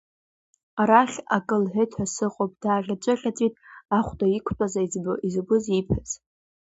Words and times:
Арахь 0.81 1.17
акы 1.35 1.55
лҳәеит 1.61 1.91
ҳәа 1.97 2.05
сыҟоуп, 2.13 2.51
дааӷьаҵәыӷьаҵәит 2.61 3.53
ахәда 3.97 4.25
иқәтәаз 4.37 4.73
аиҵбы, 4.79 5.13
изакәызеи, 5.27 5.79
ибҳәаз? 5.79 6.11